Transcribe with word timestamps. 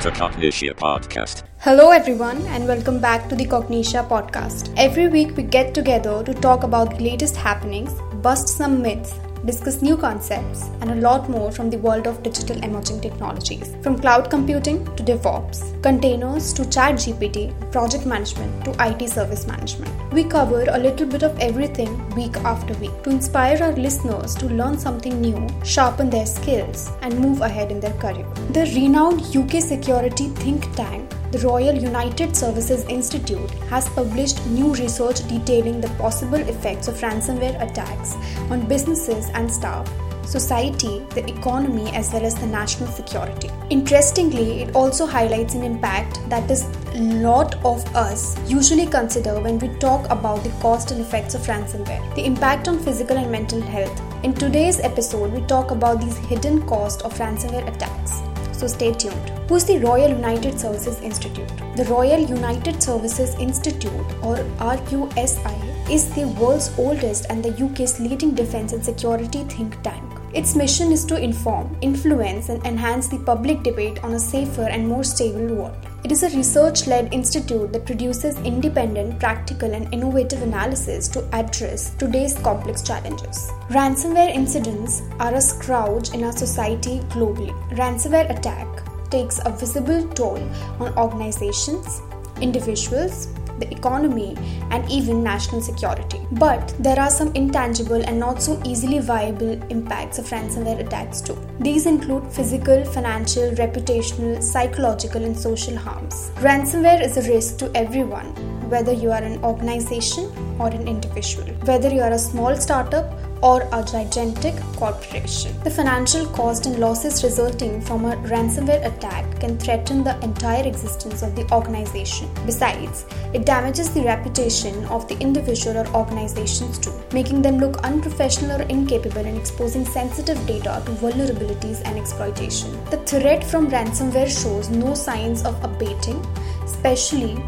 to 0.00 0.10
Cognixia 0.10 0.72
Podcast. 0.72 1.42
Hello, 1.58 1.90
everyone, 1.90 2.38
and 2.46 2.66
welcome 2.66 3.00
back 3.00 3.28
to 3.28 3.36
the 3.36 3.44
Cognixia 3.44 4.08
podcast. 4.08 4.72
Every 4.78 5.08
week, 5.08 5.36
we 5.36 5.42
get 5.42 5.74
together 5.74 6.24
to 6.24 6.32
talk 6.32 6.62
about 6.62 6.96
the 6.96 7.04
latest 7.04 7.36
happenings, 7.36 7.92
bust 8.22 8.48
some 8.48 8.80
myths, 8.80 9.12
discuss 9.44 9.82
new 9.82 9.96
concepts, 9.96 10.70
and 10.80 10.90
a 10.90 10.96
lot 10.96 11.28
more 11.28 11.50
from 11.50 11.70
the 11.70 11.78
world 11.78 12.06
of 12.06 12.22
digital 12.22 12.62
emerging 12.62 13.00
technologies. 13.00 13.74
From 13.82 13.98
cloud 13.98 14.30
computing 14.30 14.84
to 14.96 15.02
DevOps, 15.02 15.82
containers 15.82 16.52
to 16.54 16.62
ChatGPT, 16.62 17.72
project 17.72 18.06
management 18.06 18.64
to 18.64 18.74
IT 18.86 19.08
service 19.08 19.46
management. 19.46 19.90
We 20.12 20.24
cover 20.24 20.64
a 20.68 20.78
little 20.78 21.06
bit 21.06 21.22
of 21.22 21.38
everything 21.38 22.08
week 22.14 22.36
after 22.38 22.74
week 22.74 23.02
to 23.04 23.10
inspire 23.10 23.62
our 23.62 23.72
listeners 23.72 24.34
to 24.36 24.46
learn 24.46 24.78
something 24.78 25.20
new, 25.20 25.46
sharpen 25.64 26.10
their 26.10 26.26
skills, 26.26 26.90
and 27.02 27.18
move 27.18 27.40
ahead 27.40 27.70
in 27.70 27.80
their 27.80 27.94
career. 27.94 28.26
The 28.50 28.70
renowned 28.74 29.36
UK 29.36 29.62
security 29.62 30.28
think 30.28 30.74
tank 30.74 31.10
the 31.32 31.38
Royal 31.38 31.74
United 31.74 32.34
Services 32.34 32.84
Institute 32.88 33.50
has 33.70 33.88
published 33.90 34.44
new 34.46 34.74
research 34.74 35.26
detailing 35.28 35.80
the 35.80 35.88
possible 35.90 36.40
effects 36.40 36.88
of 36.88 36.96
ransomware 36.96 37.60
attacks 37.62 38.16
on 38.50 38.66
businesses 38.66 39.28
and 39.34 39.50
staff, 39.50 39.88
society, 40.24 41.00
the 41.10 41.24
economy, 41.30 41.90
as 41.92 42.12
well 42.12 42.24
as 42.24 42.34
the 42.34 42.46
national 42.46 42.90
security. 42.90 43.48
Interestingly, 43.70 44.62
it 44.62 44.74
also 44.74 45.06
highlights 45.06 45.54
an 45.54 45.62
impact 45.62 46.18
that 46.28 46.50
is 46.50 46.66
lot 46.94 47.54
of 47.64 47.84
us 47.94 48.36
usually 48.50 48.86
consider 48.86 49.40
when 49.40 49.58
we 49.60 49.68
talk 49.78 50.10
about 50.10 50.42
the 50.42 50.50
cost 50.60 50.90
and 50.90 51.00
effects 51.00 51.34
of 51.34 51.40
ransomware 51.42 52.14
the 52.16 52.24
impact 52.26 52.66
on 52.66 52.80
physical 52.80 53.16
and 53.16 53.30
mental 53.30 53.60
health 53.60 54.02
in 54.24 54.34
today's 54.34 54.80
episode 54.80 55.32
we 55.32 55.40
talk 55.42 55.70
about 55.70 56.00
these 56.00 56.16
hidden 56.18 56.60
costs 56.66 57.02
of 57.02 57.14
ransomware 57.14 57.66
attacks 57.72 58.20
so 58.58 58.66
stay 58.66 58.92
tuned. 58.92 59.39
Who's 59.50 59.64
the 59.64 59.80
Royal 59.80 60.10
United 60.10 60.60
Services 60.60 61.00
Institute? 61.00 61.48
The 61.74 61.84
Royal 61.86 62.20
United 62.20 62.80
Services 62.80 63.34
Institute, 63.34 64.06
or 64.22 64.36
RUSI, 64.60 65.90
is 65.90 66.08
the 66.14 66.28
world's 66.38 66.70
oldest 66.78 67.26
and 67.30 67.44
the 67.44 67.64
UK's 67.64 67.98
leading 67.98 68.32
defense 68.32 68.72
and 68.72 68.84
security 68.84 69.42
think 69.42 69.82
tank. 69.82 70.04
Its 70.32 70.54
mission 70.54 70.92
is 70.92 71.04
to 71.06 71.20
inform, 71.20 71.76
influence, 71.80 72.48
and 72.48 72.64
enhance 72.64 73.08
the 73.08 73.18
public 73.18 73.64
debate 73.64 73.98
on 74.04 74.14
a 74.14 74.20
safer 74.20 74.68
and 74.68 74.86
more 74.86 75.02
stable 75.02 75.52
world. 75.52 75.76
It 76.04 76.12
is 76.12 76.22
a 76.22 76.36
research 76.36 76.86
led 76.86 77.12
institute 77.12 77.72
that 77.72 77.86
produces 77.86 78.38
independent, 78.42 79.18
practical, 79.18 79.74
and 79.74 79.92
innovative 79.92 80.42
analysis 80.42 81.08
to 81.08 81.28
address 81.32 81.90
today's 81.94 82.38
complex 82.38 82.82
challenges. 82.82 83.50
Ransomware 83.68 84.32
incidents 84.32 85.02
are 85.18 85.34
a 85.34 85.40
scourge 85.40 86.10
in 86.10 86.22
our 86.22 86.32
society 86.32 87.00
globally. 87.08 87.50
Ransomware 87.72 88.30
attack 88.30 88.68
takes 89.10 89.40
a 89.44 89.50
visible 89.50 90.06
toll 90.08 90.40
on 90.78 90.96
organizations, 90.96 92.00
individuals, 92.40 93.28
the 93.60 93.70
economy, 93.72 94.36
and 94.70 94.90
even 94.90 95.22
national 95.22 95.60
security. 95.60 96.20
But 96.32 96.74
there 96.78 96.98
are 96.98 97.10
some 97.10 97.32
intangible 97.34 98.02
and 98.02 98.18
not 98.18 98.42
so 98.42 98.60
easily 98.64 98.98
viable 98.98 99.52
impacts 99.70 100.18
of 100.18 100.26
ransomware 100.26 100.80
attacks 100.80 101.20
too. 101.20 101.38
These 101.58 101.86
include 101.86 102.32
physical, 102.32 102.84
financial, 102.84 103.50
reputational, 103.52 104.42
psychological, 104.42 105.24
and 105.24 105.36
social 105.36 105.76
harms. 105.76 106.30
Ransomware 106.36 107.04
is 107.04 107.16
a 107.18 107.30
risk 107.30 107.58
to 107.58 107.70
everyone, 107.74 108.28
whether 108.70 108.92
you 108.92 109.10
are 109.10 109.22
an 109.22 109.42
organization 109.44 110.32
or 110.58 110.68
an 110.68 110.88
individual, 110.88 111.46
whether 111.64 111.92
you 111.92 112.00
are 112.00 112.12
a 112.12 112.18
small 112.18 112.56
startup 112.56 113.12
or 113.42 113.68
a 113.72 113.82
gigantic 113.84 114.54
corporation. 114.76 115.58
The 115.64 115.70
financial 115.70 116.26
cost 116.26 116.66
and 116.66 116.78
losses 116.78 117.24
resulting 117.24 117.80
from 117.80 118.04
a 118.04 118.16
ransomware 118.16 118.84
attack 118.86 119.40
can 119.40 119.58
threaten 119.58 120.04
the 120.04 120.18
entire 120.22 120.66
existence 120.66 121.22
of 121.22 121.34
the 121.34 121.50
organization. 121.52 122.28
Besides, 122.46 123.06
it 123.32 123.46
damages 123.46 123.92
the 123.94 124.02
reputation 124.02 124.84
of 124.86 125.08
the 125.08 125.18
individual 125.18 125.78
or 125.78 125.86
organizations 125.94 126.78
too, 126.78 126.92
making 127.12 127.42
them 127.42 127.58
look 127.58 127.78
unprofessional 127.78 128.60
or 128.60 128.64
incapable 128.64 129.24
in 129.24 129.36
exposing 129.36 129.84
sensitive 129.84 130.44
data 130.46 130.82
to 130.84 130.92
vulnerabilities 130.92 131.80
and 131.84 131.98
exploitation. 131.98 132.72
The 132.90 132.98
threat 132.98 133.42
from 133.44 133.70
ransomware 133.70 134.28
shows 134.28 134.68
no 134.68 134.94
signs 134.94 135.44
of 135.44 135.62
abating, 135.64 136.24
especially 136.64 137.42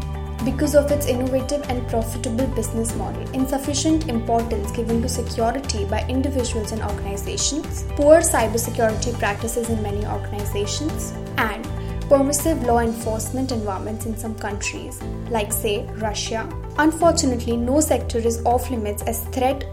because 0.45 0.75
of 0.75 0.91
its 0.91 1.07
innovative 1.07 1.61
and 1.69 1.87
profitable 1.87 2.47
business 2.47 2.95
model, 2.95 3.21
insufficient 3.33 4.09
importance 4.09 4.71
given 4.71 5.01
to 5.01 5.09
security 5.09 5.85
by 5.85 6.05
individuals 6.07 6.71
and 6.71 6.81
organizations, 6.81 7.83
poor 7.95 8.17
cybersecurity 8.17 9.17
practices 9.19 9.69
in 9.69 9.81
many 9.81 10.05
organizations, 10.05 11.13
and 11.37 11.67
permissive 12.09 12.61
law 12.63 12.79
enforcement 12.79 13.51
environments 13.51 14.05
in 14.05 14.17
some 14.17 14.35
countries, 14.35 15.01
like, 15.29 15.53
say, 15.53 15.85
Russia. 15.95 16.47
Unfortunately, 16.77 17.55
no 17.55 17.79
sector 17.79 18.19
is 18.19 18.43
off 18.45 18.69
limits 18.69 19.03
as 19.03 19.23
threat 19.25 19.63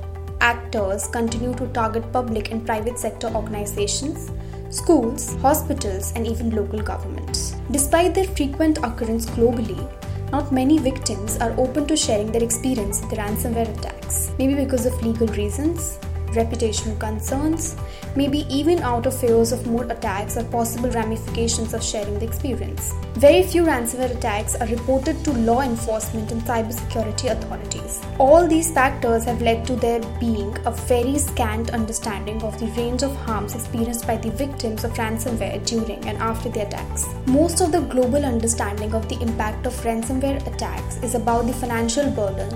actors 0.41 1.07
continue 1.09 1.55
to 1.55 1.67
target 1.69 2.11
public 2.13 2.51
and 2.51 2.65
private 2.65 2.99
sector 2.99 3.29
organizations 3.35 4.31
schools, 4.71 5.35
hospitals, 5.43 6.13
and 6.15 6.27
even 6.27 6.51
local 6.51 6.81
governments. 6.81 7.57
Despite 7.73 8.15
their 8.15 8.25
frequent 8.25 8.79
occurrence 8.79 9.27
globally, 9.27 9.89
not 10.33 10.53
many 10.53 10.79
victims 10.79 11.39
are 11.39 11.53
open 11.59 11.87
to 11.87 11.97
sharing 11.97 12.31
their 12.31 12.43
experience 12.43 13.01
with 13.01 13.19
ransomware 13.19 13.69
attacks, 13.79 14.31
maybe 14.39 14.55
because 14.55 14.87
of 14.87 15.03
legal 15.03 15.27
reasons, 15.29 15.99
reputational 16.33 16.99
concerns, 16.99 17.77
maybe 18.17 18.47
even 18.49 18.81
out 18.81 19.07
of 19.07 19.19
fears 19.19 19.53
of 19.53 19.67
more 19.67 19.85
attacks 19.85 20.37
or 20.37 20.45
possible 20.45 20.91
ramifications 20.91 21.75
of 21.75 21.83
sharing 21.83 22.19
the 22.19 22.25
experience. 22.25 22.95
Very 23.15 23.43
few 23.43 23.65
ransomware 23.65 24.17
attacks 24.17 24.55
are 24.55 24.67
reported 24.67 25.23
to 25.25 25.33
law 25.33 25.61
enforcement 25.61 26.31
and 26.33 26.43
cybersecurity 26.43 27.31
authorities. 27.31 28.01
All 28.19 28.47
these 28.47 28.73
factors 28.73 29.25
have 29.25 29.43
led 29.43 29.67
to 29.67 29.77
there 29.77 30.01
being 30.19 30.57
a 30.65 30.71
very 30.71 31.19
scant 31.19 31.71
understanding 31.71 32.43
of 32.43 32.59
the 32.59 32.67
range 32.81 33.03
of 33.03 33.15
harms 33.17 33.55
experienced 33.55 34.07
by 34.07 34.17
the 34.17 34.31
victims 34.31 34.85
of 34.85 34.93
ransomware 34.95 35.65
during 35.67 36.05
and 36.07 36.19
after 36.19 36.49
the 36.49 36.67
attacks. 36.67 37.07
Most 37.27 37.61
of 37.61 37.73
the 37.73 37.81
global 37.81 38.25
understanding 38.25 38.95
of 38.95 39.09
the 39.09 39.21
impact 39.21 39.67
of 39.67 39.75
ransomware 39.83 40.47
attacks 40.47 41.03
is 41.03 41.15
about 41.15 41.47
the 41.47 41.53
financial 41.53 42.11
burden 42.11 42.51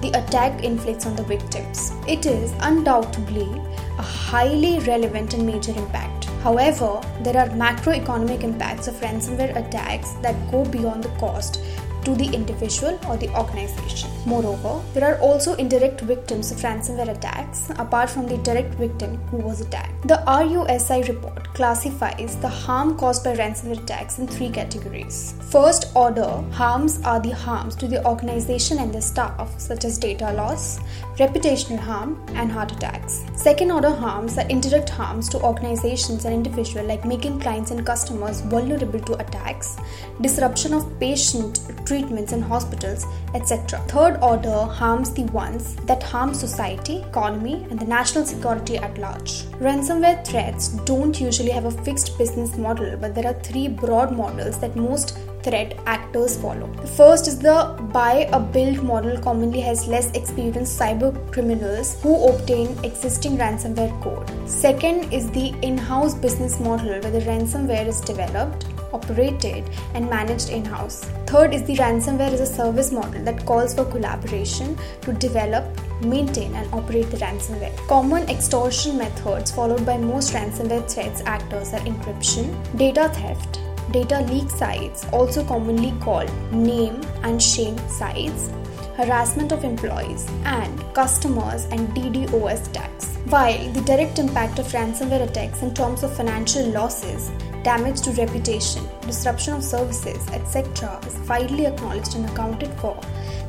the 0.00 0.10
attack 0.10 0.64
inflicts 0.64 1.06
on 1.06 1.16
the 1.16 1.22
victims. 1.22 1.92
It 2.08 2.26
is 2.26 2.52
undoubtedly 2.60 3.60
a 3.98 4.02
highly 4.02 4.78
relevant 4.80 5.34
and 5.34 5.46
major 5.46 5.72
impact. 5.72 6.24
However, 6.42 7.00
there 7.20 7.36
are 7.36 7.48
macroeconomic 7.48 8.42
impacts 8.42 8.88
of 8.88 8.94
ransomware 8.96 9.54
attacks 9.56 10.12
that 10.22 10.50
go 10.50 10.64
beyond 10.64 11.04
the 11.04 11.10
cost 11.20 11.60
to 12.04 12.14
the 12.14 12.26
individual 12.26 12.98
or 13.08 13.16
the 13.16 13.28
organization. 13.36 14.10
Moreover, 14.26 14.82
there 14.94 15.04
are 15.14 15.20
also 15.20 15.54
indirect 15.54 16.00
victims 16.02 16.50
of 16.50 16.58
ransomware 16.58 17.08
attacks 17.08 17.70
apart 17.78 18.10
from 18.10 18.26
the 18.26 18.36
direct 18.38 18.74
victim 18.74 19.16
who 19.30 19.38
was 19.38 19.60
attacked. 19.60 20.08
The 20.08 20.22
RUSI 20.26 21.08
report 21.08 21.52
classifies 21.54 22.36
the 22.36 22.48
harm 22.48 22.96
caused 22.96 23.24
by 23.24 23.34
ransomware 23.34 23.82
attacks 23.82 24.18
in 24.18 24.26
three 24.26 24.50
categories. 24.50 25.34
First 25.50 25.90
order 25.94 26.42
harms 26.52 27.00
are 27.02 27.20
the 27.20 27.34
harms 27.34 27.74
to 27.76 27.86
the 27.86 28.04
organization 28.06 28.78
and 28.78 28.94
the 28.94 29.00
staff, 29.00 29.58
such 29.58 29.84
as 29.84 29.98
data 29.98 30.32
loss, 30.32 30.78
reputational 31.16 31.78
harm, 31.78 32.24
and 32.34 32.50
heart 32.50 32.72
attacks. 32.72 33.24
Second 33.36 33.70
order 33.70 33.90
harms 33.90 34.38
are 34.38 34.48
indirect 34.48 34.90
harms 34.90 35.28
to 35.30 35.40
organizations 35.42 36.24
and 36.24 36.34
individuals, 36.34 36.86
like 36.86 37.04
making 37.04 37.40
clients 37.40 37.70
and 37.70 37.84
customers 37.84 38.40
vulnerable 38.42 39.00
to 39.00 39.14
attacks, 39.14 39.76
disruption 40.20 40.74
of 40.74 40.98
patient 41.00 41.60
treatments 41.90 42.32
in 42.32 42.40
hospitals, 42.40 43.06
etc. 43.34 43.80
Third 43.94 44.18
order 44.22 44.58
harms 44.80 45.12
the 45.12 45.24
ones 45.38 45.74
that 45.90 46.02
harm 46.02 46.34
society, 46.34 46.98
economy, 47.08 47.66
and 47.70 47.78
the 47.78 47.90
national 47.96 48.26
security 48.26 48.76
at 48.78 48.98
large. 48.98 49.32
Ransomware 49.66 50.24
threats 50.26 50.68
don't 50.90 51.20
usually 51.20 51.50
have 51.50 51.64
a 51.64 51.76
fixed 51.88 52.16
business 52.16 52.56
model, 52.56 52.96
but 52.96 53.14
there 53.14 53.26
are 53.26 53.42
three 53.48 53.66
broad 53.66 54.16
models 54.16 54.58
that 54.60 54.76
most 54.76 55.18
threat 55.42 55.76
actors 55.86 56.36
follow. 56.36 56.66
The 56.80 56.86
first 56.86 57.26
is 57.26 57.38
the 57.38 57.58
buy 57.92 58.28
a 58.32 58.40
build 58.40 58.82
model 58.82 59.18
commonly 59.20 59.60
has 59.60 59.86
less 59.88 60.10
experienced 60.12 60.78
cyber 60.78 61.10
criminals 61.32 62.00
who 62.02 62.14
obtain 62.28 62.68
existing 62.84 63.38
ransomware 63.38 63.94
code. 64.02 64.30
Second 64.48 65.12
is 65.12 65.30
the 65.30 65.48
in-house 65.62 66.14
business 66.14 66.60
model 66.60 67.00
where 67.00 67.10
the 67.10 67.24
ransomware 67.30 67.86
is 67.86 68.00
developed 68.00 68.66
operated, 68.92 69.68
and 69.94 70.08
managed 70.08 70.50
in 70.50 70.64
house. 70.64 71.04
Third 71.26 71.54
is 71.54 71.62
the 71.64 71.76
ransomware 71.76 72.32
as 72.32 72.40
a 72.40 72.46
service 72.46 72.92
model 72.92 73.22
that 73.24 73.44
calls 73.46 73.74
for 73.74 73.84
collaboration 73.84 74.76
to 75.02 75.12
develop, 75.12 75.64
maintain, 76.02 76.54
and 76.54 76.72
operate 76.72 77.10
the 77.10 77.18
ransomware. 77.18 77.76
Common 77.88 78.28
extortion 78.28 78.98
methods 78.98 79.50
followed 79.50 79.84
by 79.86 79.96
most 79.96 80.32
ransomware 80.32 80.88
threats 80.90 81.22
actors 81.26 81.72
are 81.72 81.80
encryption, 81.80 82.54
data 82.76 83.08
theft, 83.14 83.60
data 83.92 84.20
leak 84.30 84.50
sites, 84.50 85.04
also 85.12 85.44
commonly 85.44 85.92
called 86.00 86.30
name 86.52 87.00
and 87.22 87.42
shame 87.42 87.76
sites, 87.88 88.50
harassment 88.96 89.52
of 89.52 89.64
employees, 89.64 90.26
and 90.44 90.94
customers 90.94 91.64
and 91.66 91.88
DDoS 91.90 92.68
attacks. 92.68 93.16
While 93.28 93.68
the 93.72 93.82
direct 93.82 94.18
impact 94.18 94.58
of 94.58 94.66
ransomware 94.66 95.28
attacks 95.28 95.62
in 95.62 95.74
terms 95.74 96.02
of 96.02 96.16
financial 96.16 96.66
losses, 96.68 97.30
damage 97.62 98.00
to 98.02 98.12
reputation, 98.12 98.82
disruption 99.02 99.54
of 99.54 99.62
services, 99.62 100.26
etc., 100.30 100.98
is 101.06 101.16
widely 101.28 101.66
acknowledged 101.66 102.14
and 102.14 102.28
accounted 102.30 102.70
for, 102.80 102.98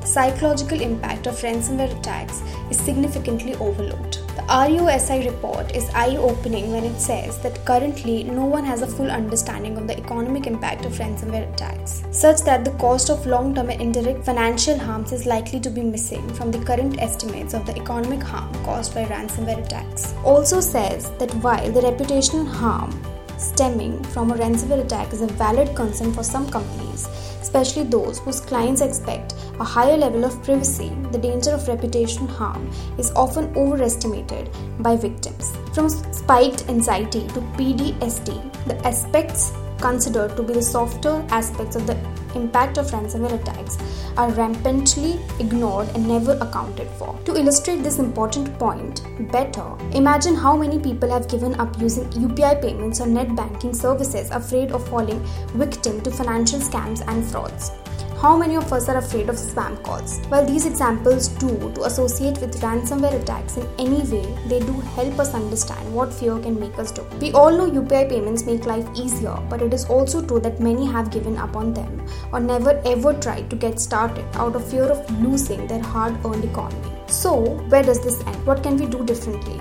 the 0.02 0.08
psychological 0.08 0.82
impact 0.82 1.28
of 1.28 1.36
ransomware 1.36 1.98
attacks 1.98 2.42
is 2.70 2.78
significantly 2.78 3.56
overlooked. 3.56 4.11
The 4.36 4.44
RUSI 4.44 5.26
report 5.26 5.76
is 5.76 5.90
eye 5.94 6.16
opening 6.16 6.72
when 6.72 6.86
it 6.86 7.00
says 7.00 7.38
that 7.40 7.66
currently 7.66 8.24
no 8.24 8.46
one 8.46 8.64
has 8.64 8.82
a 8.82 8.88
full 8.88 9.12
understanding 9.12 9.78
of 9.78 9.88
the 9.88 9.98
economic 9.98 10.48
impact 10.48 10.86
of 10.86 10.94
ransomware 10.94 11.52
attacks, 11.54 12.04
such 12.12 12.42
that 12.44 12.64
the 12.64 12.72
cost 12.72 13.10
of 13.10 13.26
long 13.26 13.54
term 13.54 13.70
and 13.70 13.82
indirect 13.82 14.24
financial 14.24 14.78
harms 14.78 15.12
is 15.12 15.26
likely 15.26 15.60
to 15.60 15.70
be 15.70 15.82
missing 15.82 16.28
from 16.34 16.50
the 16.50 16.64
current 16.64 17.02
estimates 17.02 17.54
of 17.54 17.66
the 17.66 17.76
economic 17.76 18.24
harm 18.24 18.54
caused 18.64 18.96
by 18.96 19.04
ransomware 19.04 19.66
attacks. 19.66 20.14
Also 20.24 20.62
says 20.62 21.12
that 21.20 21.34
while 21.44 21.70
the 21.70 21.82
reputational 21.82 22.48
harm 22.48 22.92
stemming 23.38 24.02
from 24.06 24.32
a 24.32 24.36
ransomware 24.36 24.86
attack 24.86 25.12
is 25.12 25.22
a 25.22 25.28
valid 25.28 25.76
concern 25.76 26.14
for 26.14 26.24
some 26.24 26.50
companies, 26.50 27.08
especially 27.52 27.84
those 27.84 28.20
whose 28.20 28.40
clients 28.40 28.80
expect 28.80 29.34
a 29.60 29.64
higher 29.64 29.98
level 29.98 30.24
of 30.24 30.42
privacy, 30.42 30.90
the 31.12 31.18
danger 31.18 31.52
of 31.52 31.68
reputation 31.68 32.26
harm 32.26 32.72
is 32.98 33.12
often 33.12 33.54
overestimated 33.58 34.50
by 34.80 34.96
victims. 34.96 35.54
From 35.74 35.90
spiked 35.90 36.70
anxiety 36.70 37.28
to 37.28 37.42
PTSD, 37.58 38.66
the 38.68 38.78
aspects 38.88 39.52
considered 39.82 40.38
to 40.38 40.44
be 40.44 40.54
the 40.54 40.62
softer 40.62 41.26
aspects 41.30 41.76
of 41.76 41.88
the 41.88 41.98
impact 42.36 42.78
of 42.78 42.88
ransomware 42.92 43.42
attacks 43.42 43.78
are 44.18 44.32
rampantly 44.32 45.20
ignored 45.40 45.88
and 45.96 46.08
never 46.08 46.38
accounted 46.42 46.88
for. 46.92 47.18
To 47.26 47.36
illustrate 47.36 47.84
this 47.84 48.00
important 48.00 48.58
point 48.60 49.04
better, 49.32 49.76
imagine 49.92 50.36
how 50.36 50.56
many 50.56 50.80
people 50.80 51.10
have 51.10 51.28
given 51.28 51.60
up 51.60 51.80
using 51.80 52.06
UPI 52.12 52.62
payments 52.62 53.02
or 53.02 53.08
net 53.08 53.36
banking 53.36 53.74
services 53.74 54.30
afraid 54.32 54.72
of 54.72 54.88
falling 54.88 55.20
victim 55.56 56.02
to 56.02 56.12
financial 56.12 56.60
scams 56.60 57.06
and 57.08 57.26
frauds. 57.26 57.72
How 58.22 58.38
many 58.38 58.56
of 58.56 58.72
us 58.72 58.88
are 58.88 58.98
afraid 58.98 59.30
of 59.30 59.36
spam 59.36 59.82
calls? 59.82 60.20
While 60.28 60.46
these 60.46 60.68
examples 60.68 61.28
do 61.28 61.72
to 61.74 61.86
associate 61.86 62.40
with 62.40 62.62
ransomware 62.62 63.20
attacks 63.20 63.58
in 63.58 63.68
any 63.80 64.04
way, 64.12 64.38
they 64.48 64.60
do 64.60 64.74
help 64.98 65.18
us 65.18 65.34
understand 65.34 65.92
what 65.92 66.14
fear 66.14 66.38
can 66.38 66.60
make 66.60 66.78
us 66.78 66.92
do. 66.92 67.04
We 67.20 67.32
all 67.32 67.50
know 67.50 67.68
UPI 67.82 68.10
payments 68.10 68.46
make 68.46 68.68
life 68.68 68.88
easier, 68.94 69.36
but 69.50 69.64
it 69.64 69.74
is 69.74 69.86
also 69.86 70.24
true 70.24 70.40
that 70.42 70.60
many 70.60 70.86
have 70.86 71.10
given 71.10 71.36
up 71.36 71.56
on 71.56 71.74
them 71.74 72.08
or 72.32 72.40
never 72.40 72.80
ever 72.86 73.14
tried 73.14 73.50
to 73.50 73.56
get 73.56 73.80
started 73.80 74.26
out 74.36 74.56
of 74.56 74.70
fear 74.70 74.84
of 74.84 75.20
losing 75.20 75.66
their 75.66 75.82
hard 75.82 76.24
earned 76.24 76.46
economy. 76.46 76.92
So, 77.08 77.40
where 77.70 77.82
does 77.82 78.04
this 78.04 78.22
end? 78.28 78.46
What 78.46 78.62
can 78.62 78.78
we 78.78 78.86
do 78.86 79.04
differently? 79.04 79.60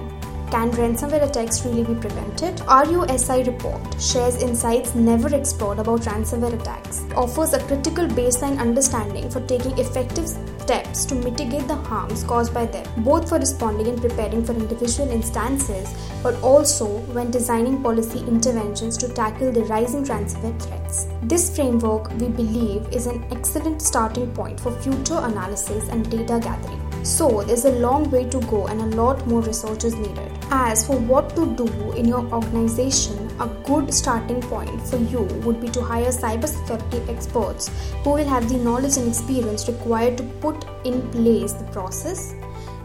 Can 0.50 0.72
ransomware 0.72 1.22
attacks 1.22 1.64
really 1.64 1.84
be 1.84 1.94
prevented? 1.94 2.56
RUSI 2.66 3.46
report 3.46 4.02
shares 4.02 4.42
insights 4.42 4.96
never 4.96 5.32
explored 5.32 5.78
about 5.78 6.00
ransomware 6.00 6.60
attacks, 6.60 7.04
offers 7.14 7.52
a 7.52 7.62
critical 7.66 8.08
baseline 8.08 8.58
understanding 8.58 9.30
for 9.30 9.40
taking 9.46 9.78
effective 9.78 10.26
steps 10.26 11.04
to 11.04 11.14
mitigate 11.14 11.68
the 11.68 11.76
harms 11.76 12.24
caused 12.24 12.52
by 12.52 12.66
them, 12.66 12.84
both 13.04 13.28
for 13.28 13.38
responding 13.38 13.86
and 13.86 14.00
preparing 14.00 14.44
for 14.44 14.52
individual 14.52 15.08
instances, 15.08 15.94
but 16.20 16.34
also 16.42 16.86
when 17.14 17.30
designing 17.30 17.80
policy 17.80 18.18
interventions 18.18 18.96
to 18.96 19.08
tackle 19.08 19.52
the 19.52 19.62
rising 19.66 20.04
ransomware 20.04 20.60
threats. 20.60 21.06
This 21.22 21.54
framework, 21.54 22.10
we 22.14 22.26
believe, 22.26 22.88
is 22.92 23.06
an 23.06 23.24
excellent 23.30 23.80
starting 23.80 24.32
point 24.34 24.58
for 24.58 24.72
future 24.80 25.18
analysis 25.18 25.88
and 25.90 26.10
data 26.10 26.40
gathering. 26.42 26.79
So, 27.02 27.42
there's 27.42 27.64
a 27.64 27.72
long 27.72 28.10
way 28.10 28.28
to 28.28 28.40
go 28.42 28.66
and 28.66 28.80
a 28.80 28.96
lot 28.96 29.26
more 29.26 29.40
research 29.40 29.84
is 29.84 29.94
needed. 29.94 30.30
As 30.50 30.86
for 30.86 30.98
what 30.98 31.34
to 31.36 31.54
do 31.56 31.92
in 31.92 32.04
your 32.06 32.24
organization, 32.32 33.30
a 33.40 33.46
good 33.64 33.92
starting 33.94 34.42
point 34.42 34.80
for 34.86 34.98
you 34.98 35.22
would 35.44 35.60
be 35.60 35.68
to 35.68 35.80
hire 35.80 36.10
cybersecurity 36.10 37.08
experts 37.08 37.70
who 38.04 38.10
will 38.10 38.28
have 38.28 38.48
the 38.48 38.58
knowledge 38.58 38.98
and 38.98 39.08
experience 39.08 39.66
required 39.68 40.18
to 40.18 40.24
put 40.44 40.66
in 40.84 41.00
place 41.10 41.52
the 41.52 41.64
process, 41.72 42.34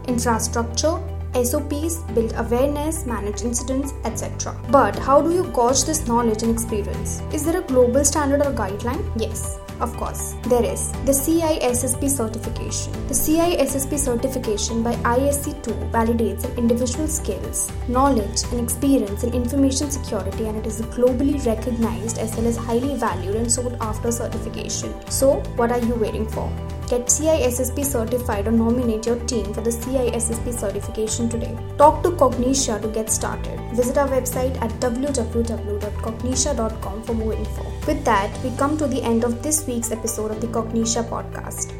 infrastructure, 0.08 0.98
SOPs, 1.34 1.98
build 2.14 2.32
awareness, 2.36 3.04
manage 3.04 3.42
incidents, 3.42 3.92
etc. 4.04 4.56
But 4.70 4.96
how 4.98 5.20
do 5.20 5.30
you 5.34 5.44
gauge 5.52 5.84
this 5.84 6.06
knowledge 6.06 6.42
and 6.42 6.52
experience? 6.52 7.20
Is 7.32 7.44
there 7.44 7.58
a 7.60 7.62
global 7.62 8.04
standard 8.04 8.40
or 8.40 8.52
guideline? 8.52 9.04
Yes. 9.20 9.58
Of 9.80 9.94
course, 9.96 10.34
there 10.44 10.64
is 10.64 10.90
the 11.04 11.12
CISSP 11.12 12.08
certification. 12.08 12.92
The 13.08 13.14
CISSP 13.14 13.98
certification 13.98 14.82
by 14.82 14.94
ISC2 14.94 15.90
validates 15.90 16.44
an 16.44 16.56
individual's 16.56 17.16
skills, 17.16 17.70
knowledge, 17.86 18.44
and 18.52 18.60
experience 18.60 19.22
in 19.22 19.34
information 19.34 19.90
security, 19.90 20.46
and 20.46 20.56
it 20.56 20.66
is 20.66 20.80
globally 20.80 21.44
recognized 21.44 22.18
as 22.18 22.34
well 22.36 22.46
as 22.46 22.56
highly 22.56 22.96
valued 22.96 23.36
and 23.36 23.52
sought 23.52 23.74
after 23.80 24.10
certification. 24.10 24.94
So, 25.10 25.40
what 25.56 25.70
are 25.70 25.80
you 25.80 25.94
waiting 25.94 26.26
for? 26.26 26.50
Get 26.88 27.06
CISSP 27.06 27.84
certified 27.84 28.46
or 28.46 28.52
nominate 28.52 29.06
your 29.06 29.18
team 29.26 29.52
for 29.52 29.60
the 29.60 29.70
CISSP 29.70 30.56
certification 30.58 31.28
today. 31.28 31.58
Talk 31.78 32.04
to 32.04 32.10
Cognixia 32.10 32.80
to 32.80 32.86
get 32.88 33.10
started. 33.10 33.58
Visit 33.74 33.98
our 33.98 34.08
website 34.08 34.56
at 34.62 34.70
www.cognixia.com 34.80 37.02
for 37.02 37.14
more 37.14 37.34
info. 37.34 37.64
With 37.86 38.04
that, 38.04 38.30
we 38.44 38.50
come 38.56 38.78
to 38.78 38.86
the 38.86 39.02
end 39.02 39.24
of 39.24 39.42
this 39.42 39.66
week's 39.66 39.90
episode 39.90 40.30
of 40.30 40.40
the 40.40 40.46
Cognixia 40.46 41.02
podcast. 41.08 41.72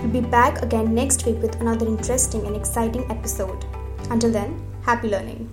We'll 0.00 0.10
be 0.10 0.20
back 0.20 0.60
again 0.62 0.94
next 0.94 1.24
week 1.26 1.40
with 1.40 1.60
another 1.60 1.86
interesting 1.86 2.46
and 2.46 2.56
exciting 2.56 3.10
episode. 3.10 3.64
Until 4.10 4.30
then, 4.30 4.60
happy 4.82 5.08
learning. 5.08 5.48